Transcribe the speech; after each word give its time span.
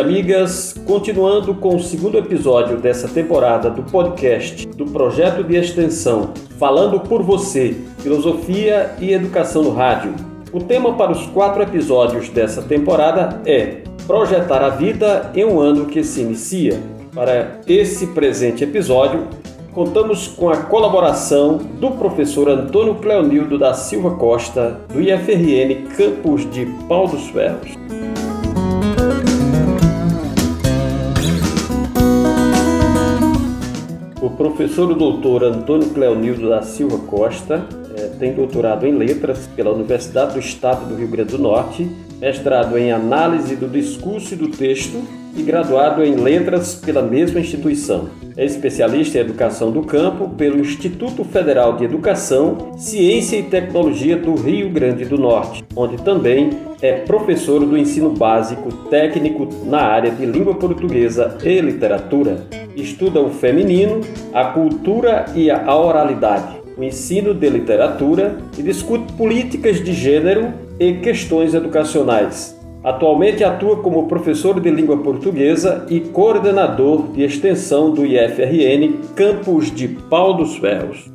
Amigas. 0.00 0.74
Continuando 0.86 1.54
com 1.54 1.76
o 1.76 1.80
segundo 1.80 2.16
episódio 2.16 2.78
dessa 2.78 3.06
temporada 3.06 3.68
do 3.68 3.82
podcast 3.82 4.66
do 4.68 4.86
projeto 4.86 5.44
de 5.44 5.56
extensão 5.56 6.32
Falando 6.58 7.00
por 7.00 7.22
Você, 7.22 7.76
Filosofia 7.98 8.94
e 8.98 9.12
Educação 9.12 9.62
no 9.62 9.72
Rádio. 9.72 10.14
O 10.52 10.60
tema 10.60 10.94
para 10.94 11.12
os 11.12 11.26
quatro 11.26 11.62
episódios 11.62 12.28
dessa 12.30 12.62
temporada 12.62 13.40
é 13.44 13.82
Projetar 14.06 14.62
a 14.62 14.70
Vida 14.70 15.30
em 15.34 15.44
um 15.44 15.60
ano 15.60 15.86
que 15.86 16.02
se 16.02 16.22
inicia. 16.22 16.80
Para 17.14 17.60
esse 17.66 18.06
presente 18.08 18.64
episódio, 18.64 19.28
contamos 19.72 20.26
com 20.26 20.48
a 20.48 20.56
colaboração 20.56 21.58
do 21.58 21.90
professor 21.92 22.48
Antônio 22.48 22.94
Cleonildo 22.96 23.58
da 23.58 23.74
Silva 23.74 24.12
Costa, 24.16 24.80
do 24.92 25.00
IFRN 25.00 25.86
Campus 25.96 26.50
de 26.50 26.66
Pau 26.88 27.06
dos 27.06 27.28
Ferros. 27.28 27.99
Professor 34.40 34.94
doutor 34.94 35.44
Antônio 35.44 35.90
Cleonildo 35.90 36.48
da 36.48 36.62
Silva 36.62 36.96
Costa 37.00 37.68
tem 38.20 38.34
doutorado 38.34 38.86
em 38.86 38.92
letras 38.92 39.48
pela 39.56 39.72
Universidade 39.72 40.34
do 40.34 40.38
Estado 40.38 40.86
do 40.86 40.94
Rio 40.94 41.08
Grande 41.08 41.30
do 41.30 41.42
Norte, 41.42 41.90
mestrado 42.20 42.76
em 42.76 42.92
análise 42.92 43.56
do 43.56 43.66
discurso 43.66 44.34
e 44.34 44.36
do 44.36 44.48
texto 44.48 45.02
e 45.34 45.42
graduado 45.42 46.04
em 46.04 46.16
letras 46.16 46.74
pela 46.74 47.00
mesma 47.00 47.40
instituição. 47.40 48.10
É 48.36 48.44
especialista 48.44 49.16
em 49.16 49.22
educação 49.22 49.70
do 49.70 49.82
campo 49.82 50.28
pelo 50.28 50.60
Instituto 50.60 51.24
Federal 51.24 51.76
de 51.76 51.84
Educação, 51.84 52.72
Ciência 52.76 53.36
e 53.38 53.44
Tecnologia 53.44 54.16
do 54.16 54.34
Rio 54.34 54.68
Grande 54.68 55.06
do 55.06 55.16
Norte, 55.16 55.64
onde 55.74 55.96
também 56.02 56.50
é 56.82 56.92
professor 56.92 57.64
do 57.64 57.78
ensino 57.78 58.10
básico 58.10 58.70
técnico 58.88 59.48
na 59.64 59.80
área 59.80 60.10
de 60.10 60.26
língua 60.26 60.54
portuguesa 60.54 61.38
e 61.42 61.60
literatura 61.60 62.46
estuda 62.76 63.20
o 63.20 63.30
feminino, 63.30 64.00
a 64.32 64.46
cultura 64.46 65.26
e 65.34 65.50
a 65.50 65.76
oralidade, 65.76 66.59
o 66.76 66.82
ensino 66.82 67.34
de 67.34 67.48
literatura 67.48 68.38
e 68.56 68.62
discute 68.62 69.12
políticas 69.14 69.82
de 69.82 69.92
gênero 69.92 70.52
e 70.78 70.94
questões 70.94 71.54
educacionais. 71.54 72.58
Atualmente 72.82 73.44
atua 73.44 73.76
como 73.76 74.08
professor 74.08 74.58
de 74.58 74.70
língua 74.70 74.96
portuguesa 74.96 75.86
e 75.90 76.00
coordenador 76.00 77.08
de 77.12 77.22
extensão 77.22 77.92
do 77.92 78.06
IFRN 78.06 79.14
Campus 79.14 79.70
de 79.70 79.88
Pau 79.88 80.34
dos 80.34 80.56
Ferros. 80.56 81.10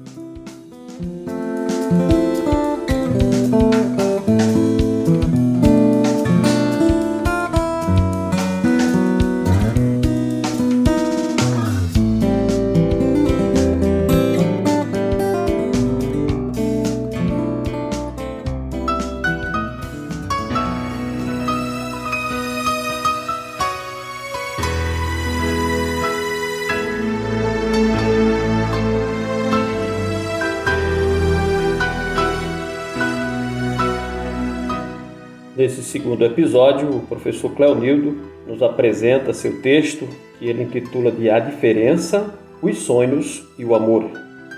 Nesse 35.55 35.81
segundo 35.83 36.25
episódio, 36.25 36.89
o 36.89 36.99
professor 36.99 37.49
Cleonildo 37.51 38.17
nos 38.45 38.61
apresenta 38.61 39.31
seu 39.31 39.61
texto, 39.61 40.05
que 40.37 40.49
ele 40.49 40.63
intitula 40.63 41.09
de 41.09 41.29
A 41.29 41.39
Diferença, 41.39 42.35
os 42.61 42.79
Sonhos 42.79 43.47
e 43.57 43.63
o 43.63 43.73
Amor. 43.73 44.03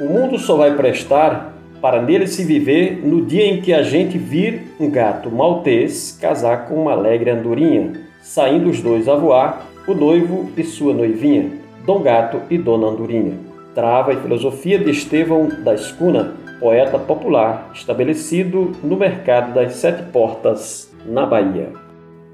O 0.02 0.06
mundo 0.06 0.40
só 0.40 0.56
vai 0.56 0.76
prestar 0.76 1.54
para 1.80 2.02
nele 2.02 2.26
se 2.26 2.44
viver 2.44 3.06
no 3.06 3.24
dia 3.24 3.46
em 3.46 3.62
que 3.62 3.74
a 3.74 3.84
gente 3.84 4.18
vir 4.18 4.74
um 4.80 4.90
gato 4.90 5.30
maltês 5.30 6.18
casar 6.20 6.68
com 6.68 6.74
uma 6.82 6.94
alegre 6.94 7.30
andorinha, 7.30 7.94
saindo 8.24 8.68
os 8.68 8.82
dois 8.82 9.08
a 9.08 9.16
voar, 9.16 9.68
o 9.88 9.94
noivo 9.94 10.50
e 10.58 10.64
sua 10.64 10.96
noivinha, 10.96 11.52
Dom 11.86 12.02
Gato 12.02 12.42
e 12.50 12.58
Dona 12.58 12.88
Andorinha. 12.88 13.34
Trava 13.76 14.14
e 14.14 14.18
filosofia 14.18 14.80
de 14.80 14.90
Estevão 14.90 15.48
da 15.64 15.76
Escuna, 15.76 16.34
poeta 16.60 16.98
popular 16.98 17.70
estabelecido 17.74 18.72
no 18.84 18.98
mercado 18.98 19.54
das 19.54 19.74
Sete 19.74 20.04
Portas, 20.12 20.87
na 21.08 21.26
Bahia. 21.26 21.72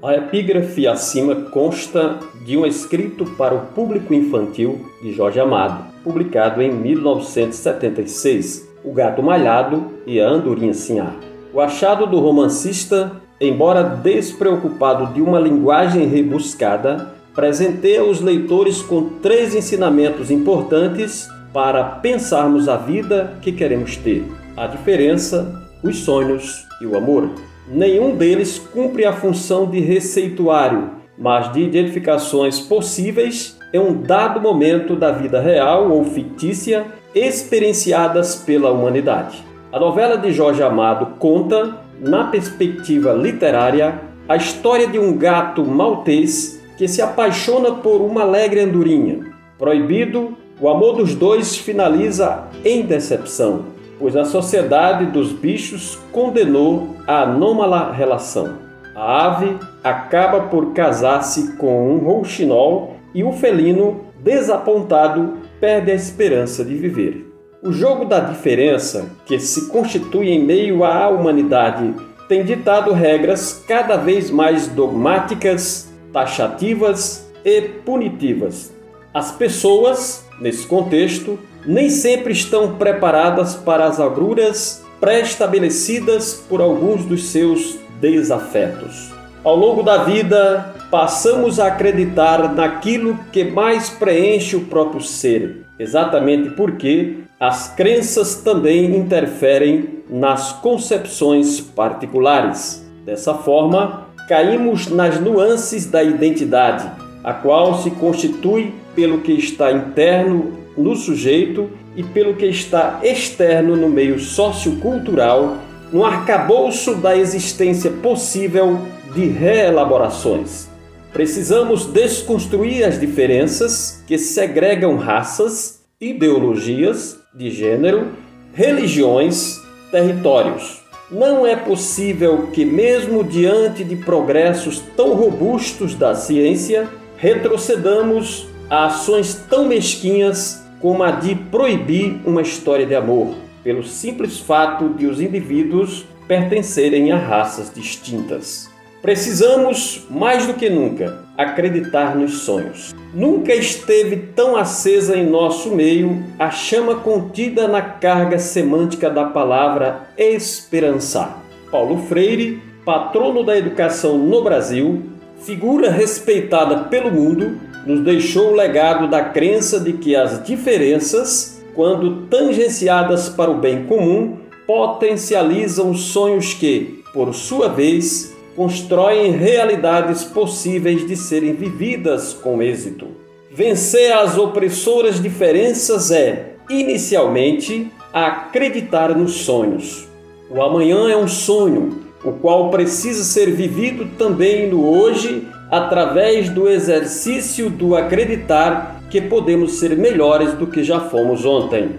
A 0.02 0.14
epígrafe 0.14 0.86
acima 0.86 1.34
consta 1.34 2.18
de 2.44 2.58
um 2.58 2.66
escrito 2.66 3.24
para 3.38 3.54
o 3.54 3.66
público 3.68 4.12
infantil 4.12 4.84
de 5.02 5.12
Jorge 5.12 5.40
Amado, 5.40 5.82
publicado 6.02 6.60
em 6.60 6.70
1976, 6.70 8.68
O 8.84 8.92
Gato 8.92 9.22
Malhado 9.22 9.92
e 10.06 10.20
a 10.20 10.28
Andorinha 10.28 10.74
Sinhá. 10.74 11.14
O 11.54 11.60
achado 11.60 12.06
do 12.06 12.20
romancista, 12.20 13.12
embora 13.40 13.82
despreocupado 13.82 15.14
de 15.14 15.22
uma 15.22 15.40
linguagem 15.40 16.06
rebuscada, 16.06 17.14
presenteia 17.34 18.04
os 18.04 18.20
leitores 18.20 18.82
com 18.82 19.08
três 19.20 19.54
ensinamentos 19.54 20.30
importantes 20.30 21.26
para 21.52 21.82
pensarmos 21.82 22.68
a 22.68 22.76
vida 22.76 23.38
que 23.40 23.52
queremos 23.52 23.96
ter: 23.96 24.24
a 24.56 24.66
diferença, 24.66 25.62
os 25.82 26.00
sonhos 26.00 26.66
e 26.80 26.86
o 26.86 26.96
amor. 26.96 27.30
Nenhum 27.66 28.14
deles 28.14 28.58
cumpre 28.58 29.06
a 29.06 29.12
função 29.12 29.66
de 29.66 29.80
receituário, 29.80 30.90
mas 31.16 31.50
de 31.52 31.62
identificações 31.62 32.60
possíveis 32.60 33.58
em 33.72 33.78
um 33.78 34.02
dado 34.02 34.40
momento 34.40 34.94
da 34.94 35.10
vida 35.10 35.40
real 35.40 35.90
ou 35.90 36.04
fictícia 36.04 36.84
experienciadas 37.14 38.36
pela 38.36 38.70
humanidade. 38.70 39.42
A 39.72 39.80
novela 39.80 40.18
de 40.18 40.30
Jorge 40.30 40.62
Amado 40.62 41.18
conta, 41.18 41.78
na 41.98 42.24
perspectiva 42.24 43.12
literária, 43.12 44.00
a 44.28 44.36
história 44.36 44.86
de 44.86 44.98
um 44.98 45.16
gato 45.16 45.64
maltês 45.64 46.62
que 46.76 46.86
se 46.86 47.00
apaixona 47.00 47.72
por 47.72 48.02
uma 48.02 48.22
alegre 48.22 48.60
andorinha. 48.60 49.32
Proibido, 49.58 50.36
o 50.60 50.68
amor 50.68 50.96
dos 50.96 51.14
dois 51.14 51.56
finaliza 51.56 52.44
em 52.64 52.82
decepção 52.82 53.73
pois 53.98 54.16
a 54.16 54.24
sociedade 54.24 55.06
dos 55.06 55.32
bichos 55.32 55.98
condenou 56.12 56.96
a 57.06 57.22
anômala 57.22 57.92
relação. 57.92 58.58
A 58.94 59.26
ave 59.26 59.56
acaba 59.82 60.42
por 60.42 60.72
casar-se 60.72 61.56
com 61.56 61.94
um 61.94 61.98
rouxinol 61.98 62.96
e 63.14 63.24
o 63.24 63.32
felino, 63.32 64.00
desapontado, 64.20 65.38
perde 65.60 65.90
a 65.90 65.94
esperança 65.94 66.64
de 66.64 66.74
viver. 66.74 67.32
O 67.62 67.72
jogo 67.72 68.04
da 68.04 68.20
diferença, 68.20 69.10
que 69.24 69.38
se 69.38 69.68
constitui 69.68 70.28
em 70.28 70.44
meio 70.44 70.84
à 70.84 71.08
humanidade, 71.08 71.94
tem 72.28 72.44
ditado 72.44 72.92
regras 72.92 73.64
cada 73.66 73.96
vez 73.96 74.30
mais 74.30 74.66
dogmáticas, 74.68 75.92
taxativas 76.12 77.30
e 77.44 77.62
punitivas. 77.62 78.72
As 79.12 79.30
pessoas, 79.32 80.26
nesse 80.40 80.66
contexto, 80.66 81.38
nem 81.66 81.88
sempre 81.88 82.32
estão 82.32 82.76
preparadas 82.76 83.54
para 83.54 83.86
as 83.86 83.98
agruras 84.00 84.84
pré-estabelecidas 85.00 86.44
por 86.48 86.60
alguns 86.60 87.04
dos 87.04 87.28
seus 87.28 87.78
desafetos. 88.00 89.12
Ao 89.42 89.54
longo 89.54 89.82
da 89.82 90.04
vida, 90.04 90.74
passamos 90.90 91.60
a 91.60 91.66
acreditar 91.66 92.54
naquilo 92.54 93.18
que 93.30 93.44
mais 93.44 93.90
preenche 93.90 94.56
o 94.56 94.64
próprio 94.64 95.02
ser, 95.02 95.66
exatamente 95.78 96.50
porque 96.50 97.18
as 97.38 97.68
crenças 97.74 98.36
também 98.36 98.96
interferem 98.96 100.02
nas 100.08 100.52
concepções 100.52 101.60
particulares. 101.60 102.82
Dessa 103.04 103.34
forma, 103.34 104.06
caímos 104.28 104.86
nas 104.86 105.20
nuances 105.20 105.84
da 105.84 106.02
identidade, 106.02 106.90
a 107.22 107.34
qual 107.34 107.82
se 107.82 107.90
constitui 107.90 108.72
pelo 108.94 109.20
que 109.20 109.32
está 109.32 109.70
interno 109.72 110.63
no 110.76 110.96
sujeito 110.96 111.70
e 111.96 112.02
pelo 112.02 112.34
que 112.34 112.46
está 112.46 113.00
externo 113.02 113.76
no 113.76 113.88
meio 113.88 114.18
sociocultural, 114.18 115.58
no 115.92 116.04
arcabouço 116.04 116.96
da 116.96 117.16
existência 117.16 117.90
possível 117.90 118.80
de 119.14 119.26
reelaborações. 119.26 120.68
Precisamos 121.12 121.86
desconstruir 121.86 122.84
as 122.84 122.98
diferenças 122.98 124.02
que 124.06 124.18
segregam 124.18 124.96
raças, 124.96 125.84
ideologias 126.00 127.20
de 127.32 127.50
gênero, 127.50 128.08
religiões, 128.52 129.60
territórios. 129.92 130.82
Não 131.08 131.46
é 131.46 131.54
possível 131.54 132.48
que, 132.52 132.64
mesmo 132.64 133.22
diante 133.22 133.84
de 133.84 133.94
progressos 133.94 134.82
tão 134.96 135.14
robustos 135.14 135.94
da 135.94 136.16
ciência, 136.16 136.88
retrocedamos 137.16 138.48
a 138.68 138.86
ações 138.86 139.34
tão 139.48 139.66
mesquinhas 139.66 140.63
como 140.84 141.02
a 141.02 141.12
de 141.12 141.34
proibir 141.34 142.20
uma 142.26 142.42
história 142.42 142.84
de 142.84 142.94
amor, 142.94 143.34
pelo 143.62 143.82
simples 143.82 144.38
fato 144.38 144.90
de 144.90 145.06
os 145.06 145.18
indivíduos 145.18 146.04
pertencerem 146.28 147.10
a 147.10 147.16
raças 147.16 147.72
distintas. 147.74 148.68
Precisamos, 149.00 150.06
mais 150.10 150.46
do 150.46 150.52
que 150.52 150.68
nunca, 150.68 151.24
acreditar 151.38 152.14
nos 152.14 152.40
sonhos. 152.40 152.94
Nunca 153.14 153.54
esteve 153.54 154.28
tão 154.36 154.56
acesa 154.56 155.16
em 155.16 155.24
nosso 155.24 155.74
meio 155.74 156.22
a 156.38 156.50
chama 156.50 156.96
contida 156.96 157.66
na 157.66 157.80
carga 157.80 158.38
semântica 158.38 159.08
da 159.08 159.24
palavra 159.24 160.02
esperançar. 160.18 161.42
Paulo 161.70 161.96
Freire, 162.08 162.62
patrono 162.84 163.42
da 163.42 163.56
educação 163.56 164.18
no 164.18 164.44
Brasil, 164.44 165.02
figura 165.44 165.90
respeitada 165.90 166.84
pelo 166.84 167.10
mundo, 167.10 167.60
nos 167.86 168.00
deixou 168.00 168.52
o 168.52 168.56
legado 168.56 169.08
da 169.08 169.22
crença 169.22 169.78
de 169.78 169.92
que 169.92 170.16
as 170.16 170.42
diferenças, 170.42 171.62
quando 171.74 172.26
tangenciadas 172.28 173.28
para 173.28 173.50
o 173.50 173.58
bem 173.58 173.84
comum, 173.84 174.38
potencializam 174.66 175.92
sonhos 175.94 176.54
que, 176.54 177.02
por 177.12 177.34
sua 177.34 177.68
vez, 177.68 178.34
constroem 178.56 179.32
realidades 179.32 180.24
possíveis 180.24 181.06
de 181.06 181.16
serem 181.16 181.52
vividas 181.52 182.32
com 182.32 182.62
êxito. 182.62 183.08
Vencer 183.50 184.12
as 184.12 184.38
opressoras 184.38 185.20
diferenças 185.20 186.10
é, 186.10 186.54
inicialmente, 186.70 187.90
acreditar 188.12 189.14
nos 189.14 189.32
sonhos. 189.32 190.08
O 190.50 190.62
amanhã 190.62 191.10
é 191.10 191.16
um 191.16 191.28
sonho, 191.28 192.03
o 192.24 192.32
qual 192.32 192.70
precisa 192.70 193.22
ser 193.22 193.50
vivido 193.50 194.08
também 194.16 194.68
no 194.68 194.88
hoje 194.88 195.46
através 195.70 196.48
do 196.48 196.68
exercício 196.68 197.68
do 197.68 197.94
acreditar 197.94 199.02
que 199.10 199.20
podemos 199.20 199.74
ser 199.74 199.96
melhores 199.96 200.54
do 200.54 200.66
que 200.66 200.82
já 200.82 201.00
fomos 201.00 201.44
ontem. 201.44 201.90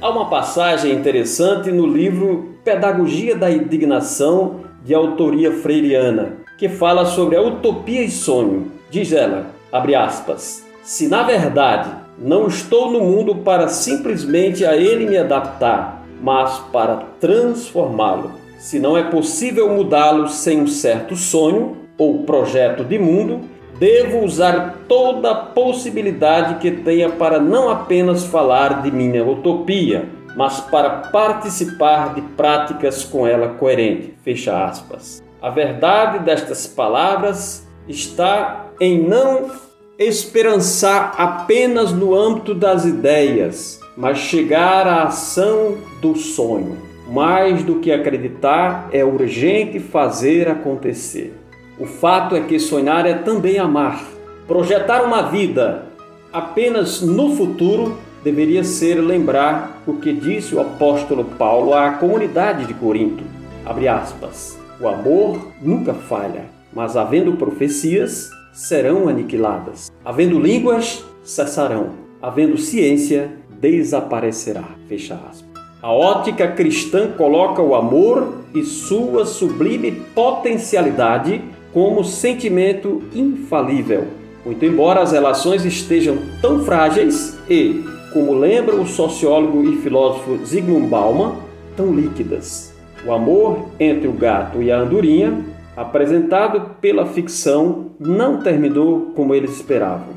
Há 0.00 0.10
uma 0.10 0.28
passagem 0.28 0.92
interessante 0.92 1.70
no 1.70 1.86
livro 1.86 2.56
Pedagogia 2.64 3.36
da 3.36 3.50
Indignação 3.50 4.60
de 4.84 4.94
autoria 4.94 5.52
freiriana, 5.52 6.36
que 6.58 6.68
fala 6.68 7.04
sobre 7.06 7.36
a 7.36 7.42
utopia 7.42 8.02
e 8.02 8.10
sonho. 8.10 8.72
Diz 8.90 9.12
ela, 9.12 9.46
abre 9.72 9.94
aspas, 9.94 10.64
se 10.82 11.08
na 11.08 11.22
verdade 11.22 11.90
não 12.18 12.46
estou 12.46 12.90
no 12.90 13.00
mundo 13.00 13.36
para 13.36 13.68
simplesmente 13.68 14.64
a 14.64 14.76
ele 14.76 15.06
me 15.06 15.16
adaptar, 15.16 16.04
mas 16.22 16.58
para 16.72 16.96
transformá-lo. 17.20 18.43
Se 18.64 18.78
não 18.78 18.96
é 18.96 19.02
possível 19.02 19.68
mudá-lo 19.68 20.26
sem 20.26 20.62
um 20.62 20.66
certo 20.66 21.14
sonho 21.14 21.76
ou 21.98 22.22
projeto 22.22 22.82
de 22.82 22.98
mundo, 22.98 23.42
devo 23.78 24.24
usar 24.24 24.78
toda 24.88 25.32
a 25.32 25.34
possibilidade 25.34 26.54
que 26.60 26.70
tenha 26.70 27.10
para 27.10 27.38
não 27.38 27.68
apenas 27.68 28.24
falar 28.24 28.80
de 28.80 28.90
minha 28.90 29.22
utopia, 29.22 30.08
mas 30.34 30.60
para 30.60 31.10
participar 31.10 32.14
de 32.14 32.22
práticas 32.22 33.04
com 33.04 33.26
ela 33.26 33.48
coerente. 33.48 34.14
Fecha 34.24 34.64
aspas. 34.64 35.22
A 35.42 35.50
verdade 35.50 36.20
destas 36.20 36.66
palavras 36.66 37.68
está 37.86 38.68
em 38.80 38.98
não 38.98 39.50
esperançar 39.98 41.12
apenas 41.18 41.92
no 41.92 42.14
âmbito 42.14 42.54
das 42.54 42.86
ideias, 42.86 43.78
mas 43.94 44.16
chegar 44.16 44.86
à 44.86 45.02
ação 45.02 45.76
do 46.00 46.16
sonho. 46.16 46.83
Mais 47.06 47.62
do 47.62 47.76
que 47.76 47.92
acreditar, 47.92 48.88
é 48.92 49.04
urgente 49.04 49.78
fazer 49.78 50.48
acontecer. 50.48 51.34
O 51.78 51.86
fato 51.86 52.34
é 52.34 52.40
que 52.40 52.58
sonhar 52.58 53.04
é 53.06 53.14
também 53.14 53.58
amar. 53.58 54.04
Projetar 54.46 55.02
uma 55.02 55.22
vida 55.22 55.86
apenas 56.32 57.02
no 57.02 57.34
futuro 57.36 57.96
deveria 58.22 58.64
ser 58.64 58.94
lembrar 58.94 59.82
o 59.86 59.94
que 59.94 60.12
disse 60.12 60.54
o 60.54 60.60
apóstolo 60.60 61.24
Paulo 61.24 61.74
à 61.74 61.92
comunidade 61.92 62.64
de 62.64 62.74
Corinto. 62.74 63.22
Abre 63.66 63.86
aspas. 63.86 64.58
O 64.80 64.88
amor 64.88 65.52
nunca 65.60 65.94
falha, 65.94 66.46
mas 66.72 66.96
havendo 66.96 67.32
profecias, 67.32 68.30
serão 68.52 69.08
aniquiladas. 69.08 69.90
Havendo 70.04 70.40
línguas, 70.40 71.04
cessarão. 71.22 71.90
Havendo 72.20 72.56
ciência, 72.56 73.32
desaparecerá. 73.60 74.64
Fecha 74.88 75.14
aspas. 75.14 75.53
A 75.84 75.92
ótica 75.92 76.48
cristã 76.48 77.08
coloca 77.08 77.60
o 77.60 77.74
amor 77.74 78.36
e 78.54 78.64
sua 78.64 79.26
sublime 79.26 79.92
potencialidade 79.92 81.42
como 81.74 82.02
sentimento 82.02 83.02
infalível. 83.14 84.06
Muito 84.46 84.64
embora 84.64 85.02
as 85.02 85.12
relações 85.12 85.62
estejam 85.66 86.16
tão 86.40 86.64
frágeis 86.64 87.38
e 87.50 87.84
como 88.14 88.32
lembra 88.32 88.76
o 88.76 88.86
sociólogo 88.86 89.62
e 89.62 89.76
filósofo 89.82 90.38
Zygmunt 90.46 90.88
Bauman, 90.88 91.34
tão 91.76 91.94
líquidas. 91.94 92.74
O 93.06 93.12
amor 93.12 93.66
entre 93.78 94.08
o 94.08 94.12
gato 94.12 94.62
e 94.62 94.72
a 94.72 94.78
andorinha, 94.78 95.44
apresentado 95.76 96.76
pela 96.80 97.04
ficção, 97.04 97.90
não 98.00 98.40
terminou 98.40 99.12
como 99.14 99.34
eles 99.34 99.50
esperavam. 99.56 100.14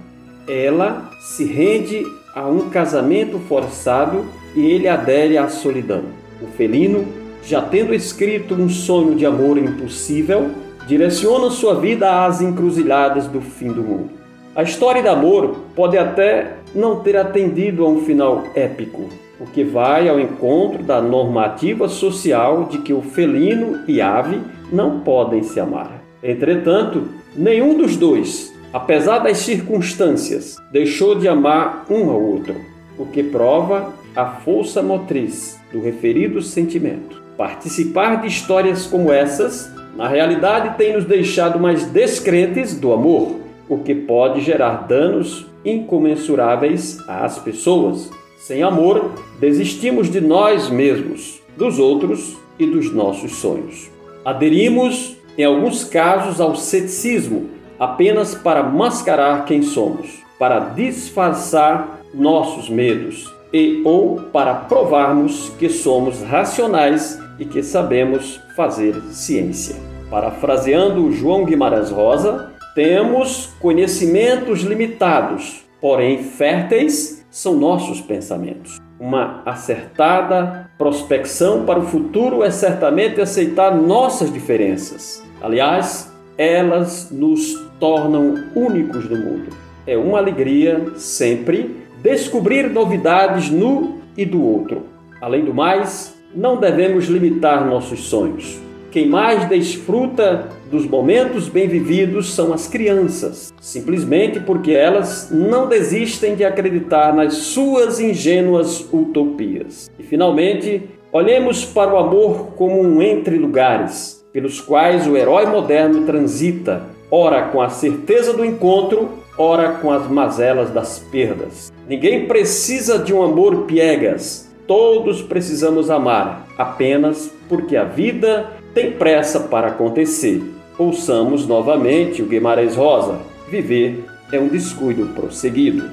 Ela 0.48 1.12
se 1.20 1.44
rende 1.44 2.06
a 2.34 2.48
um 2.48 2.70
casamento 2.70 3.38
forçado 3.50 4.24
e 4.58 4.66
ele 4.72 4.88
adere 4.88 5.38
à 5.38 5.48
solidão. 5.48 6.02
O 6.42 6.48
felino, 6.48 7.06
já 7.44 7.62
tendo 7.62 7.94
escrito 7.94 8.56
um 8.56 8.68
sonho 8.68 9.14
de 9.14 9.24
amor 9.24 9.56
impossível, 9.56 10.50
direciona 10.88 11.52
sua 11.52 11.76
vida 11.76 12.26
às 12.26 12.42
encruzilhadas 12.42 13.28
do 13.28 13.40
fim 13.40 13.68
do 13.68 13.84
mundo. 13.84 14.10
A 14.56 14.64
história 14.64 15.04
de 15.04 15.08
amor 15.08 15.58
pode 15.76 15.96
até 15.96 16.56
não 16.74 17.02
ter 17.02 17.16
atendido 17.16 17.86
a 17.86 17.90
um 17.90 18.02
final 18.02 18.46
épico, 18.56 19.08
o 19.40 19.46
que 19.46 19.64
vai 19.64 20.10
ao 20.10 20.20
encontro 20.20 20.82
da 20.82 21.00
normativa 21.00 21.88
social 21.88 22.64
de 22.64 22.80
que 22.80 22.92
o 22.92 23.04
felino 23.04 23.82
e 23.88 24.02
ave 24.02 24.42
não 24.72 25.02
podem 25.02 25.44
se 25.44 25.60
amar. 25.60 26.02
Entretanto, 26.24 27.04
nenhum 27.36 27.78
dos 27.78 27.96
dois, 27.96 28.52
apesar 28.74 29.20
das 29.20 29.38
circunstâncias, 29.38 30.58
deixou 30.72 31.14
de 31.14 31.28
amar 31.28 31.86
um 31.92 32.10
ao 32.10 32.20
outro, 32.20 32.56
o 32.98 33.06
que 33.06 33.22
prova 33.22 33.94
a 34.18 34.26
força 34.26 34.82
motriz 34.82 35.60
do 35.72 35.80
referido 35.80 36.42
sentimento. 36.42 37.22
Participar 37.38 38.20
de 38.20 38.28
histórias 38.28 38.88
como 38.88 39.12
essas, 39.12 39.72
na 39.96 40.08
realidade, 40.08 40.76
tem 40.76 40.94
nos 40.94 41.06
deixado 41.06 41.60
mais 41.60 41.86
descrentes 41.86 42.74
do 42.74 42.92
amor 42.92 43.36
o 43.70 43.78
que 43.78 43.94
pode 43.94 44.42
gerar 44.42 44.88
danos 44.88 45.46
incomensuráveis 45.64 46.98
às 47.08 47.38
pessoas. 47.38 48.10
Sem 48.40 48.64
amor, 48.64 49.12
desistimos 49.40 50.10
de 50.10 50.20
nós 50.20 50.68
mesmos, 50.68 51.40
dos 51.56 51.78
outros 51.78 52.36
e 52.58 52.66
dos 52.66 52.92
nossos 52.92 53.36
sonhos. 53.36 53.88
Aderimos, 54.26 55.16
em 55.38 55.44
alguns 55.44 55.84
casos, 55.84 56.42
ao 56.42 56.56
ceticismo 56.56 57.52
apenas 57.80 58.34
para 58.34 58.64
mascarar 58.64 59.46
quem 59.46 59.62
somos, 59.62 60.24
para 60.40 60.60
disfarçar 60.60 62.02
nossos 62.16 62.68
medos 62.68 63.37
e 63.52 63.82
ou 63.86 64.22
para 64.22 64.54
provarmos 64.54 65.50
que 65.58 65.70
somos 65.70 66.22
racionais 66.22 67.20
e 67.40 67.46
que 67.46 67.64
sabemos 67.64 68.40
fazer 68.56 68.96
ciência. 69.12 69.76
Parafraseando 70.10 71.12
João 71.12 71.46
Guimarães 71.46 71.90
Rosa, 71.90 72.52
temos 72.74 73.48
conhecimentos 73.60 74.62
limitados, 74.62 75.66
porém 75.82 76.24
férteis 76.24 77.26
são 77.30 77.56
nossos 77.56 78.02
pensamentos. 78.02 78.80
Uma 79.00 79.44
acertada 79.46 80.70
prospecção 80.78 81.66
para 81.66 81.80
o 81.80 81.86
futuro 81.86 82.44
é 82.44 82.50
certamente 82.50 83.22
aceitar 83.22 83.76
nossas 83.76 84.32
diferenças. 84.32 85.24
Aliás, 85.42 86.12
elas 86.38 87.10
nos 87.12 87.56
tornam 87.80 88.36
únicos 88.56 89.10
no 89.10 89.18
mundo. 89.18 89.50
É 89.86 89.98
uma 89.98 90.18
alegria 90.18 90.94
sempre 90.96 91.87
descobrir 92.08 92.70
novidades 92.70 93.50
no 93.50 93.98
e 94.16 94.26
do 94.26 94.42
outro. 94.42 94.84
Além 95.22 95.44
do 95.44 95.54
mais, 95.54 96.16
não 96.34 96.56
devemos 96.56 97.06
limitar 97.06 97.68
nossos 97.68 98.00
sonhos. 98.06 98.58
Quem 98.90 99.08
mais 99.08 99.48
desfruta 99.50 100.48
dos 100.72 100.86
momentos 100.86 101.50
bem 101.50 101.68
vividos 101.68 102.34
são 102.34 102.54
as 102.54 102.66
crianças, 102.68 103.54
simplesmente 103.60 104.40
porque 104.40 104.72
elas 104.72 105.30
não 105.30 105.68
desistem 105.68 106.34
de 106.34 106.46
acreditar 106.46 107.14
nas 107.14 107.34
suas 107.34 108.00
ingênuas 108.00 108.88
utopias. 108.92 109.92
E 110.00 110.04
finalmente, 110.04 110.84
olhemos 111.12 111.66
para 111.66 111.94
o 111.94 111.98
amor 111.98 112.54
como 112.56 112.82
um 112.82 113.02
entre 113.02 113.38
lugares, 113.38 114.26
pelos 114.32 114.62
quais 114.62 115.06
o 115.06 115.18
herói 115.18 115.46
moderno 115.46 116.06
transita, 116.06 116.84
ora 117.12 117.50
com 117.50 117.62
a 117.62 117.70
certeza 117.70 118.34
do 118.34 118.46
encontro, 118.46 119.10
ora 119.38 119.74
com 119.74 119.92
as 119.92 120.10
mazelas 120.10 120.72
das 120.72 121.00
perdas. 121.00 121.72
Ninguém 121.88 122.28
precisa 122.28 123.00
de 123.00 123.14
um 123.14 123.22
amor 123.22 123.66
piegas. 123.66 124.52
Todos 124.66 125.22
precisamos 125.22 125.90
amar, 125.90 126.48
apenas 126.58 127.32
porque 127.48 127.78
a 127.78 127.84
vida 127.84 128.52
tem 128.74 128.92
pressa 128.92 129.40
para 129.40 129.68
acontecer. 129.68 130.44
Ouçamos 130.78 131.48
novamente 131.48 132.22
o 132.22 132.26
Guimarães 132.26 132.76
Rosa. 132.76 133.20
Viver 133.50 134.04
é 134.32 134.40
um 134.40 134.48
descuido 134.48 135.08
prosseguido. 135.16 135.90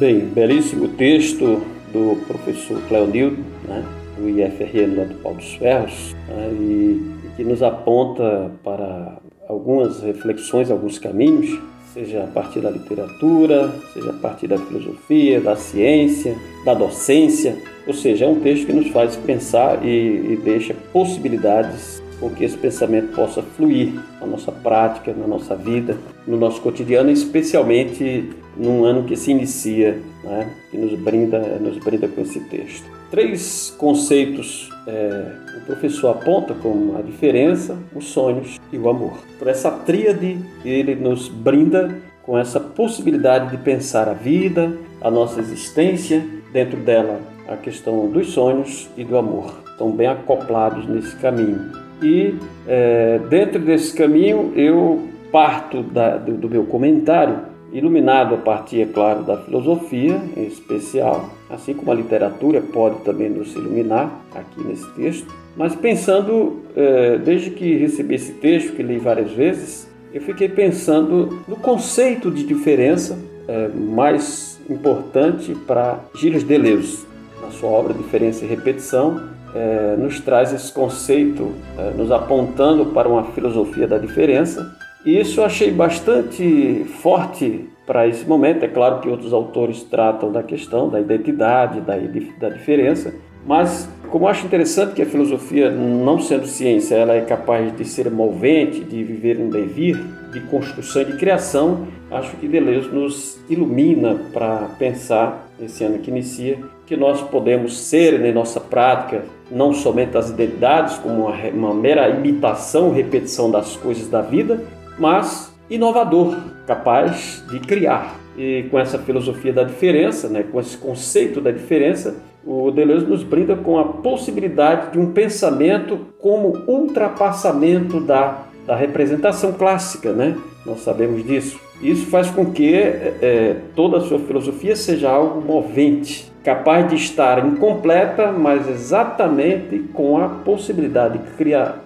Bem, 0.00 0.20
belíssimo 0.20 0.88
texto 0.88 1.60
do 1.92 2.16
professor 2.26 2.80
Cleonildo, 2.88 3.44
né, 3.68 3.84
do 4.16 4.30
IFRN 4.30 4.96
lá 4.96 5.04
do 5.04 5.14
Pau 5.16 5.34
dos 5.34 5.52
Ferros, 5.56 6.16
né, 6.26 6.50
e 6.58 7.02
que 7.36 7.44
nos 7.44 7.62
aponta 7.62 8.50
para 8.64 9.18
algumas 9.46 10.02
reflexões, 10.02 10.70
alguns 10.70 10.98
caminhos, 10.98 11.60
seja 11.92 12.24
a 12.24 12.26
partir 12.28 12.60
da 12.60 12.70
literatura, 12.70 13.74
seja 13.92 14.08
a 14.08 14.14
partir 14.14 14.46
da 14.46 14.56
filosofia, 14.56 15.38
da 15.38 15.54
ciência, 15.54 16.34
da 16.64 16.72
docência, 16.72 17.58
ou 17.86 17.92
seja, 17.92 18.24
é 18.24 18.28
um 18.28 18.40
texto 18.40 18.64
que 18.64 18.72
nos 18.72 18.88
faz 18.88 19.16
pensar 19.16 19.84
e, 19.84 20.32
e 20.32 20.40
deixa 20.42 20.74
possibilidades 20.94 21.99
com 22.20 22.30
que 22.30 22.44
esse 22.44 22.56
pensamento 22.56 23.14
possa 23.14 23.42
fluir 23.42 23.94
na 24.20 24.26
nossa 24.26 24.52
prática, 24.52 25.12
na 25.12 25.26
nossa 25.26 25.56
vida, 25.56 25.96
no 26.26 26.36
nosso 26.36 26.60
cotidiano, 26.60 27.10
especialmente 27.10 28.30
num 28.56 28.84
ano 28.84 29.04
que 29.04 29.16
se 29.16 29.30
inicia, 29.30 29.98
né, 30.22 30.50
que 30.70 30.76
nos 30.76 30.98
brinda, 31.00 31.38
nos 31.58 31.78
brinda 31.78 32.06
com 32.06 32.20
esse 32.20 32.40
texto. 32.40 32.84
Três 33.10 33.74
conceitos 33.76 34.70
é, 34.86 35.32
o 35.56 35.66
professor 35.66 36.10
aponta 36.10 36.54
como 36.54 36.96
a 36.96 37.02
diferença, 37.02 37.76
os 37.94 38.06
sonhos 38.06 38.60
e 38.72 38.78
o 38.78 38.88
amor. 38.88 39.18
Por 39.38 39.48
essa 39.48 39.70
tríade, 39.70 40.38
ele 40.64 40.94
nos 40.94 41.28
brinda 41.28 41.98
com 42.22 42.38
essa 42.38 42.60
possibilidade 42.60 43.50
de 43.50 43.56
pensar 43.56 44.08
a 44.08 44.12
vida, 44.12 44.76
a 45.00 45.10
nossa 45.10 45.40
existência, 45.40 46.24
dentro 46.52 46.76
dela 46.78 47.20
a 47.48 47.56
questão 47.56 48.08
dos 48.08 48.28
sonhos 48.28 48.88
e 48.96 49.04
do 49.04 49.16
amor. 49.16 49.52
Estão 49.72 49.90
bem 49.90 50.06
acoplados 50.06 50.86
nesse 50.86 51.16
caminho. 51.16 51.72
E 52.02 52.34
é, 52.66 53.20
dentro 53.28 53.58
desse 53.60 53.94
caminho 53.94 54.52
eu 54.56 55.08
parto 55.30 55.82
da, 55.82 56.16
do, 56.16 56.32
do 56.32 56.48
meu 56.48 56.64
comentário 56.64 57.50
iluminado 57.72 58.34
a 58.34 58.38
partir, 58.38 58.80
é 58.80 58.86
claro, 58.86 59.22
da 59.22 59.36
filosofia 59.36 60.20
em 60.36 60.46
especial, 60.46 61.30
assim 61.48 61.72
como 61.72 61.92
a 61.92 61.94
literatura 61.94 62.60
pode 62.60 63.00
também 63.00 63.28
nos 63.28 63.54
iluminar 63.54 64.10
aqui 64.34 64.62
nesse 64.64 64.88
texto. 64.94 65.32
Mas 65.56 65.74
pensando, 65.74 66.60
é, 66.76 67.18
desde 67.18 67.50
que 67.50 67.76
recebi 67.76 68.14
esse 68.14 68.32
texto, 68.32 68.74
que 68.74 68.82
li 68.82 68.98
várias 68.98 69.32
vezes, 69.32 69.88
eu 70.12 70.20
fiquei 70.20 70.48
pensando 70.48 71.42
no 71.46 71.56
conceito 71.56 72.30
de 72.30 72.44
diferença 72.44 73.18
é, 73.46 73.68
mais 73.68 74.60
importante 74.68 75.54
para 75.66 76.00
Gilles 76.14 76.42
Deleuze, 76.42 77.06
na 77.40 77.50
sua 77.50 77.70
obra 77.70 77.94
Diferença 77.94 78.44
e 78.44 78.48
Repetição, 78.48 79.28
é, 79.54 79.96
nos 79.96 80.20
traz 80.20 80.52
esse 80.52 80.72
conceito, 80.72 81.52
é, 81.78 81.90
nos 81.90 82.10
apontando 82.10 82.86
para 82.86 83.08
uma 83.08 83.24
filosofia 83.24 83.86
da 83.86 83.98
diferença. 83.98 84.76
E 85.04 85.18
isso 85.18 85.40
eu 85.40 85.44
achei 85.44 85.70
bastante 85.70 86.84
forte 87.00 87.68
para 87.86 88.06
esse 88.06 88.24
momento. 88.26 88.64
É 88.64 88.68
claro 88.68 89.00
que 89.00 89.08
outros 89.08 89.32
autores 89.32 89.82
tratam 89.82 90.30
da 90.30 90.42
questão 90.42 90.88
da 90.88 91.00
identidade, 91.00 91.80
da, 91.80 91.94
da 92.38 92.48
diferença, 92.48 93.14
mas 93.46 93.88
como 94.10 94.28
acho 94.28 94.44
interessante 94.44 94.94
que 94.94 95.02
a 95.02 95.06
filosofia, 95.06 95.70
não 95.70 96.18
sendo 96.18 96.46
ciência, 96.46 96.96
ela 96.96 97.14
é 97.14 97.20
capaz 97.20 97.74
de 97.76 97.84
ser 97.84 98.10
movente, 98.10 98.80
de 98.80 99.02
viver 99.02 99.38
um 99.38 99.48
devir, 99.48 99.96
de 100.32 100.40
construção 100.40 101.02
e 101.02 101.06
de 101.06 101.16
criação, 101.16 101.86
acho 102.10 102.36
que 102.36 102.46
Deleuze 102.48 102.88
nos 102.88 103.40
ilumina 103.48 104.18
para 104.32 104.68
pensar, 104.78 105.48
esse 105.60 105.84
ano 105.84 105.98
que 105.98 106.10
inicia, 106.10 106.58
que 106.90 106.96
nós 106.96 107.22
podemos 107.22 107.78
ser 107.78 108.20
em 108.20 108.32
nossa 108.32 108.58
prática 108.58 109.22
não 109.48 109.72
somente 109.72 110.18
as 110.18 110.28
identidades, 110.28 110.98
como 110.98 111.28
uma, 111.28 111.36
uma 111.50 111.72
mera 111.72 112.10
imitação, 112.10 112.90
repetição 112.90 113.48
das 113.48 113.76
coisas 113.76 114.08
da 114.08 114.20
vida, 114.20 114.64
mas 114.98 115.54
inovador, 115.70 116.36
capaz 116.66 117.44
de 117.48 117.60
criar. 117.60 118.16
E 118.36 118.64
com 118.72 118.76
essa 118.76 118.98
filosofia 118.98 119.52
da 119.52 119.62
diferença, 119.62 120.28
né, 120.28 120.42
com 120.42 120.58
esse 120.58 120.76
conceito 120.76 121.40
da 121.40 121.52
diferença, 121.52 122.16
o 122.44 122.72
Deleuze 122.72 123.06
nos 123.06 123.22
brinda 123.22 123.54
com 123.54 123.78
a 123.78 123.84
possibilidade 123.84 124.90
de 124.90 124.98
um 124.98 125.12
pensamento 125.12 125.96
como 126.18 126.64
ultrapassamento 126.66 128.00
da, 128.00 128.46
da 128.66 128.74
representação 128.74 129.52
clássica, 129.52 130.12
né? 130.12 130.36
Nós 130.66 130.80
sabemos 130.80 131.24
disso. 131.24 131.60
Isso 131.80 132.06
faz 132.06 132.28
com 132.30 132.46
que 132.46 132.74
é, 132.74 133.56
toda 133.76 133.98
a 133.98 134.00
sua 134.00 134.18
filosofia 134.18 134.74
seja 134.74 135.08
algo 135.08 135.40
movente, 135.40 136.29
capaz 136.42 136.88
de 136.88 136.96
estar 136.96 137.44
incompleta, 137.46 138.32
mas 138.32 138.68
exatamente 138.68 139.78
com 139.92 140.18
a 140.18 140.28
possibilidade 140.28 141.20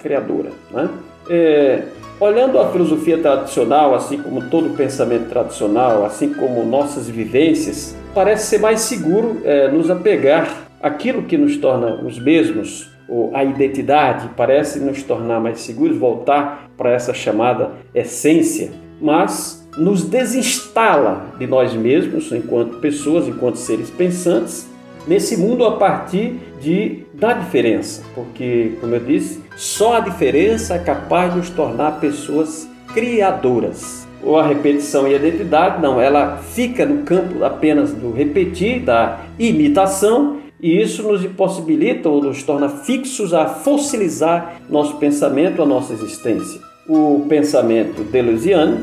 criadora. 0.01 0.51
Né? 0.71 0.89
É, 1.29 1.83
olhando 2.21 2.59
a 2.59 2.71
filosofia 2.71 3.19
tradicional, 3.19 3.95
assim 3.95 4.19
como 4.19 4.49
todo 4.49 4.77
pensamento 4.77 5.29
tradicional, 5.29 6.05
assim 6.05 6.33
como 6.33 6.65
nossas 6.65 7.09
vivências, 7.09 7.97
parece 8.15 8.47
ser 8.47 8.59
mais 8.59 8.81
seguro 8.81 9.41
é, 9.45 9.69
nos 9.69 9.91
apegar 9.91 10.69
àquilo 10.81 11.23
que 11.23 11.37
nos 11.37 11.57
torna 11.57 11.95
os 12.03 12.19
mesmos, 12.19 12.93
ou 13.09 13.35
a 13.35 13.45
identidade, 13.45 14.31
parece 14.37 14.81
nos 14.81 15.03
tornar 15.03 15.41
mais 15.41 15.61
seguros, 15.61 15.97
voltar 15.99 16.71
para 16.77 16.93
essa 16.93 17.13
chamada 17.13 17.73
essência, 17.95 18.71
mas 19.01 19.64
nos 19.77 20.05
desinstala 20.05 21.35
de 21.39 21.47
nós 21.47 21.75
mesmos, 21.75 22.31
enquanto 22.33 22.79
pessoas, 22.79 23.27
enquanto 23.27 23.57
seres 23.57 23.91
pensantes, 23.91 24.69
nesse 25.07 25.37
mundo 25.37 25.65
a 25.65 25.77
partir 25.77 26.41
de 26.61 27.05
da 27.13 27.33
diferença, 27.33 28.03
porque, 28.15 28.73
como 28.81 28.95
eu 28.95 29.01
disse, 29.01 29.41
só 29.57 29.97
a 29.97 30.01
diferença 30.01 30.75
é 30.75 30.79
capaz 30.79 31.33
de 31.33 31.39
nos 31.39 31.51
tornar 31.51 32.01
pessoas 32.01 32.69
criadoras. 32.93 34.07
Ou 34.23 34.39
a 34.39 34.47
repetição 34.47 35.07
e 35.07 35.15
a 35.15 35.19
identidade, 35.19 35.83
não, 35.83 36.01
ela 36.01 36.39
fica 36.39 36.87
no 36.87 37.03
campo 37.03 37.45
apenas 37.45 37.93
do 37.93 38.11
repetir, 38.11 38.81
da 38.81 39.21
imitação, 39.39 40.39
e 40.61 40.81
isso 40.81 41.03
nos 41.03 41.23
impossibilita 41.23 42.09
ou 42.09 42.23
nos 42.23 42.43
torna 42.43 42.69
fixos 42.69 43.35
a 43.35 43.47
fossilizar 43.47 44.63
nosso 44.71 44.97
pensamento, 44.97 45.63
a 45.63 45.67
nossa 45.67 45.93
existência. 45.93 46.59
O 46.89 47.27
pensamento 47.29 48.03
deleuziano 48.03 48.79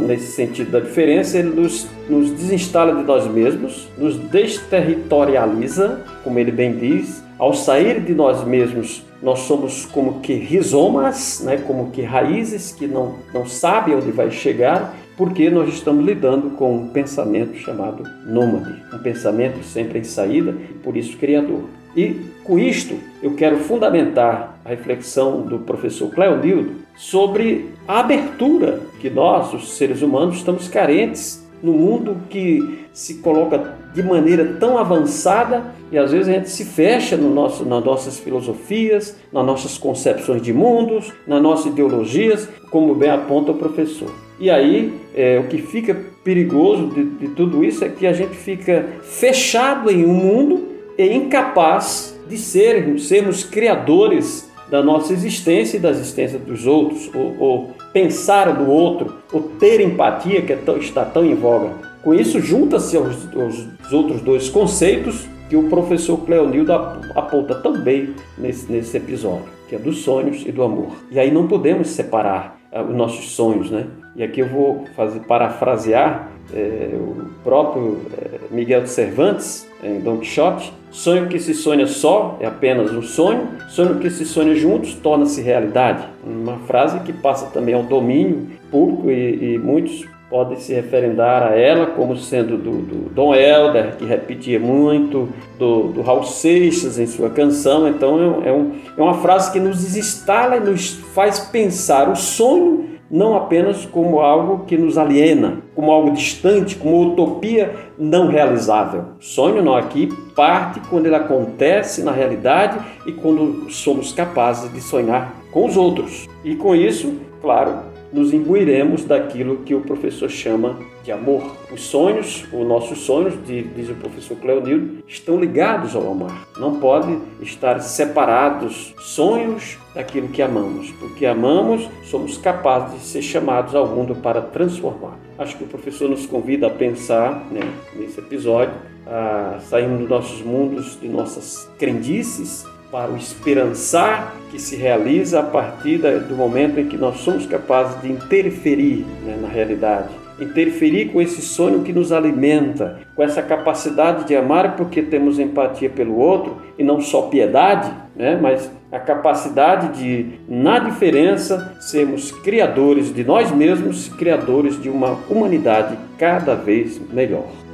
nesse 0.00 0.32
sentido 0.32 0.70
da 0.70 0.80
diferença, 0.80 1.38
ele 1.38 1.50
nos, 1.50 1.86
nos 2.08 2.30
desinstala 2.30 2.94
de 2.94 3.02
nós 3.04 3.26
mesmos, 3.26 3.88
nos 3.96 4.16
desterritorializa, 4.16 6.04
como 6.24 6.38
ele 6.38 6.50
bem 6.50 6.76
diz. 6.76 7.22
Ao 7.38 7.54
sair 7.54 8.00
de 8.00 8.14
nós 8.14 8.44
mesmos, 8.44 9.02
nós 9.22 9.40
somos 9.40 9.86
como 9.86 10.20
que 10.20 10.34
rizomas, 10.34 11.40
né? 11.44 11.56
como 11.56 11.90
que 11.90 12.02
raízes 12.02 12.72
que 12.72 12.86
não, 12.86 13.14
não 13.32 13.46
sabem 13.46 13.94
onde 13.94 14.10
vai 14.10 14.30
chegar, 14.30 14.94
porque 15.16 15.48
nós 15.50 15.72
estamos 15.72 16.04
lidando 16.04 16.50
com 16.50 16.76
um 16.76 16.88
pensamento 16.88 17.56
chamado 17.56 18.02
nômade, 18.26 18.82
um 18.92 18.98
pensamento 18.98 19.62
sempre 19.62 19.98
em 19.98 20.04
saída 20.04 20.54
por 20.82 20.96
isso 20.96 21.16
criador. 21.16 21.64
E 21.96 22.16
com 22.44 22.58
isto 22.58 22.96
eu 23.22 23.34
quero 23.34 23.58
fundamentar 23.58 24.58
a 24.64 24.68
reflexão 24.70 25.42
do 25.42 25.58
professor 25.58 26.10
Cleonildo 26.10 26.72
sobre 26.96 27.70
a 27.86 28.00
abertura 28.00 28.80
que 29.00 29.10
nós, 29.10 29.52
os 29.52 29.76
seres 29.76 30.02
humanos, 30.02 30.36
estamos 30.36 30.68
carentes 30.68 31.46
no 31.62 31.72
mundo 31.72 32.16
que 32.30 32.86
se 32.92 33.14
coloca 33.16 33.78
de 33.94 34.02
maneira 34.02 34.56
tão 34.58 34.78
avançada 34.78 35.74
e 35.90 35.98
às 35.98 36.12
vezes 36.12 36.28
a 36.28 36.32
gente 36.32 36.48
se 36.48 36.64
fecha 36.64 37.16
no 37.16 37.34
nosso, 37.34 37.64
nas 37.64 37.84
nossas 37.84 38.18
filosofias, 38.18 39.16
nas 39.32 39.44
nossas 39.44 39.76
concepções 39.76 40.40
de 40.40 40.52
mundos, 40.52 41.12
nas 41.26 41.42
nossas 41.42 41.66
ideologias, 41.66 42.48
como 42.70 42.94
bem 42.94 43.10
aponta 43.10 43.50
o 43.50 43.56
professor. 43.56 44.10
E 44.38 44.48
aí, 44.48 44.94
é, 45.14 45.38
o 45.38 45.48
que 45.48 45.58
fica 45.58 45.94
perigoso 46.24 46.86
de, 46.86 47.04
de 47.04 47.28
tudo 47.34 47.64
isso 47.64 47.84
é 47.84 47.88
que 47.88 48.06
a 48.06 48.12
gente 48.12 48.36
fica 48.36 48.88
fechado 49.02 49.90
em 49.90 50.06
um 50.06 50.14
mundo 50.14 50.69
e 51.00 51.14
incapaz 51.14 52.14
de 52.28 52.36
sermos, 52.36 53.08
sermos 53.08 53.42
criadores 53.42 54.50
da 54.70 54.82
nossa 54.82 55.14
existência 55.14 55.78
e 55.78 55.80
da 55.80 55.90
existência 55.90 56.38
dos 56.38 56.66
outros, 56.66 57.10
ou, 57.14 57.36
ou 57.38 57.70
pensar 57.92 58.54
no 58.54 58.70
outro, 58.70 59.16
ou 59.32 59.40
ter 59.58 59.80
empatia, 59.80 60.42
que 60.42 60.52
é 60.52 60.56
tão, 60.56 60.76
está 60.76 61.04
tão 61.04 61.24
em 61.24 61.34
voga. 61.34 61.70
Com 62.02 62.14
isso, 62.14 62.38
junta-se 62.38 62.96
aos, 62.96 63.16
aos, 63.34 63.92
outros 63.92 64.20
dois 64.20 64.48
conceitos 64.50 65.26
que 65.48 65.56
o 65.56 65.68
professor 65.68 66.18
Cleonildo 66.18 66.72
aponta 66.72 67.54
também 67.54 68.14
nesse, 68.38 68.70
nesse 68.70 68.96
episódio, 68.96 69.46
que 69.68 69.74
é 69.74 69.78
dos 69.78 70.02
sonhos 70.02 70.44
e 70.46 70.52
do 70.52 70.62
amor. 70.62 70.92
E 71.10 71.18
aí 71.18 71.30
não 71.30 71.48
podemos 71.48 71.88
separar 71.88 72.60
uh, 72.72 72.82
os 72.82 72.94
nossos 72.94 73.30
sonhos, 73.30 73.70
né? 73.70 73.86
E 74.14 74.22
aqui 74.22 74.40
eu 74.40 74.48
vou 74.48 74.84
fazer, 74.94 75.20
parafrasear 75.20 76.30
é, 76.52 76.90
o 76.94 77.24
próprio 77.42 78.00
é, 78.12 78.54
Miguel 78.54 78.82
de 78.82 78.90
Cervantes, 78.90 79.68
em 79.82 80.00
Don 80.00 80.18
Quixote, 80.18 80.72
sonho 80.90 81.28
que 81.28 81.38
se 81.38 81.54
sonha 81.54 81.86
só 81.86 82.36
é 82.40 82.46
apenas 82.46 82.92
um 82.92 83.02
sonho, 83.02 83.48
sonho 83.68 83.98
que 83.98 84.10
se 84.10 84.24
sonha 84.24 84.54
juntos 84.54 84.94
torna-se 84.94 85.40
realidade. 85.40 86.04
Uma 86.24 86.58
frase 86.60 87.00
que 87.00 87.12
passa 87.12 87.46
também 87.46 87.74
ao 87.74 87.82
domínio 87.82 88.48
público 88.70 89.10
e, 89.10 89.54
e 89.54 89.58
muitos 89.58 90.06
podem 90.30 90.56
se 90.58 90.72
referendar 90.72 91.42
a 91.42 91.56
ela 91.56 91.86
como 91.86 92.16
sendo 92.16 92.56
do, 92.56 92.70
do 92.82 93.10
Dom 93.10 93.34
Helder, 93.34 93.96
que 93.96 94.04
repetia 94.04 94.60
muito, 94.60 95.28
do, 95.58 95.88
do, 95.88 96.02
Raul 96.02 96.22
Seixas 96.22 97.00
em 97.00 97.06
sua 97.06 97.30
canção. 97.30 97.88
Então 97.88 98.42
é, 98.44 98.48
é, 98.48 98.52
um, 98.52 98.72
é 98.96 99.02
uma 99.02 99.14
frase 99.14 99.50
que 99.52 99.58
nos 99.58 99.78
desinstala 99.78 100.56
e 100.56 100.60
nos 100.60 100.92
faz 101.14 101.40
pensar 101.40 102.08
o 102.08 102.14
sonho 102.14 102.89
não 103.10 103.34
apenas 103.34 103.84
como 103.84 104.20
algo 104.20 104.64
que 104.64 104.78
nos 104.78 104.96
aliena, 104.96 105.58
como 105.74 105.90
algo 105.90 106.12
distante, 106.12 106.76
como 106.76 107.12
utopia 107.12 107.74
não 107.98 108.28
realizável. 108.28 109.04
Sonho 109.18 109.62
não 109.62 109.74
aqui 109.74 110.08
parte 110.36 110.80
quando 110.88 111.06
ele 111.06 111.16
acontece 111.16 112.02
na 112.02 112.12
realidade 112.12 112.78
e 113.06 113.12
quando 113.12 113.70
somos 113.70 114.12
capazes 114.12 114.72
de 114.72 114.80
sonhar 114.80 115.34
com 115.50 115.66
os 115.66 115.76
outros. 115.76 116.28
E 116.44 116.54
com 116.54 116.74
isso, 116.74 117.14
claro, 117.42 117.89
nos 118.12 118.32
imbuiremos 118.32 119.04
daquilo 119.04 119.58
que 119.58 119.74
o 119.74 119.80
professor 119.80 120.28
chama 120.28 120.78
de 121.02 121.12
amor. 121.12 121.56
Os 121.72 121.82
sonhos, 121.82 122.44
os 122.52 122.66
nossos 122.66 122.98
sonhos, 122.98 123.34
diz 123.46 123.88
o 123.88 123.94
professor 123.94 124.36
Cleonildo, 124.36 125.02
estão 125.06 125.38
ligados 125.38 125.94
ao 125.94 126.10
amar. 126.10 126.46
Não 126.58 126.80
podem 126.80 127.20
estar 127.40 127.80
separados 127.80 128.94
sonhos 128.98 129.78
daquilo 129.94 130.28
que 130.28 130.42
amamos. 130.42 130.90
Porque 130.92 131.24
amamos, 131.24 131.88
somos 132.04 132.36
capazes 132.36 133.00
de 133.00 133.06
ser 133.06 133.22
chamados 133.22 133.74
ao 133.74 133.86
mundo 133.86 134.14
para 134.16 134.40
transformar. 134.40 135.18
Acho 135.38 135.56
que 135.56 135.64
o 135.64 135.68
professor 135.68 136.08
nos 136.08 136.26
convida 136.26 136.66
a 136.66 136.70
pensar 136.70 137.46
né, 137.50 137.62
nesse 137.94 138.20
episódio, 138.20 138.74
a 139.06 139.58
sairmos 139.60 140.00
dos 140.00 140.08
nossos 140.08 140.42
mundos, 140.42 141.00
de 141.00 141.08
nossas 141.08 141.70
crendices, 141.78 142.64
para 142.90 143.10
o 143.10 143.16
esperançar 143.16 144.34
que 144.50 144.58
se 144.58 144.76
realiza 144.76 145.40
a 145.40 145.42
partir 145.42 145.98
do 145.98 146.34
momento 146.34 146.80
em 146.80 146.86
que 146.86 146.96
nós 146.96 147.18
somos 147.18 147.46
capazes 147.46 148.00
de 148.02 148.10
interferir 148.10 149.06
né, 149.24 149.38
na 149.40 149.48
realidade, 149.48 150.08
interferir 150.40 151.12
com 151.12 151.20
esse 151.20 151.40
sonho 151.40 151.82
que 151.82 151.92
nos 151.92 152.10
alimenta, 152.10 153.00
com 153.14 153.22
essa 153.22 153.42
capacidade 153.42 154.26
de 154.26 154.34
amar 154.34 154.76
porque 154.76 155.02
temos 155.02 155.38
empatia 155.38 155.88
pelo 155.88 156.16
outro 156.16 156.56
e 156.76 156.82
não 156.82 157.00
só 157.00 157.22
piedade, 157.22 157.92
né, 158.16 158.38
mas 158.40 158.70
a 158.90 158.98
capacidade 158.98 159.96
de, 159.98 160.40
na 160.48 160.80
diferença, 160.80 161.76
sermos 161.80 162.32
criadores 162.32 163.14
de 163.14 163.22
nós 163.22 163.52
mesmos, 163.52 164.08
criadores 164.08 164.80
de 164.82 164.88
uma 164.88 165.16
humanidade 165.28 165.96
cada 166.18 166.56
vez 166.56 167.00
melhor. 167.12 167.69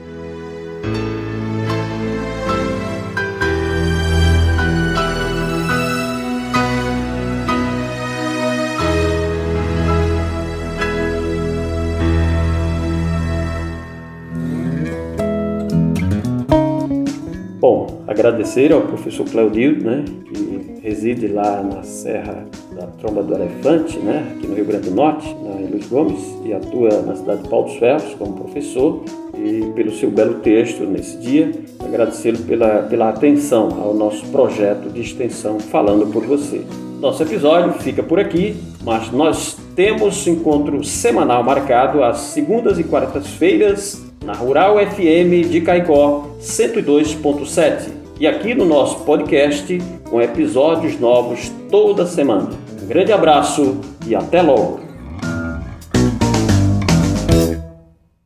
Agradecer 18.46 18.72
ao 18.72 18.82
professor 18.82 19.28
Claudildo, 19.28 19.84
né, 19.84 20.04
que 20.32 20.80
reside 20.80 21.26
lá 21.26 21.62
na 21.62 21.82
Serra 21.82 22.46
da 22.72 22.86
Tromba 22.86 23.22
do 23.22 23.34
Elefante, 23.34 23.98
né, 23.98 24.24
aqui 24.36 24.46
no 24.46 24.54
Rio 24.54 24.64
Grande 24.64 24.88
do 24.88 24.94
Norte, 24.94 25.26
na 25.42 25.68
Luiz 25.68 25.86
Gomes, 25.88 26.20
e 26.44 26.52
atua 26.52 27.02
na 27.02 27.16
cidade 27.16 27.42
de 27.42 27.48
Paulo 27.48 27.66
dos 27.66 27.76
Ferros 27.76 28.14
como 28.14 28.34
professor, 28.34 29.02
e 29.36 29.68
pelo 29.74 29.92
seu 29.92 30.10
belo 30.10 30.34
texto 30.34 30.84
nesse 30.84 31.16
dia. 31.18 31.50
Agradecê-lo 31.80 32.38
pela, 32.38 32.82
pela 32.84 33.08
atenção 33.08 33.68
ao 33.82 33.92
nosso 33.92 34.24
projeto 34.28 34.88
de 34.90 35.00
extensão 35.00 35.58
Falando 35.58 36.06
por 36.06 36.24
Você. 36.24 36.62
Nosso 37.00 37.22
episódio 37.22 37.72
fica 37.80 38.02
por 38.02 38.20
aqui, 38.20 38.56
mas 38.84 39.10
nós 39.10 39.58
temos 39.74 40.26
encontro 40.26 40.82
semanal 40.84 41.42
marcado 41.42 42.02
às 42.02 42.18
segundas 42.18 42.78
e 42.78 42.84
quartas-feiras 42.84 44.04
na 44.24 44.32
Rural 44.32 44.76
FM 44.78 45.50
de 45.50 45.60
Caicó 45.60 46.30
102.7 46.40 48.05
e 48.18 48.26
aqui 48.26 48.54
no 48.54 48.64
nosso 48.64 49.04
podcast 49.04 49.78
com 50.08 50.22
episódios 50.22 50.98
novos 50.98 51.50
toda 51.70 52.06
semana. 52.06 52.50
Um 52.82 52.86
grande 52.86 53.12
abraço 53.12 53.80
e 54.06 54.14
até 54.14 54.40
logo! 54.40 54.85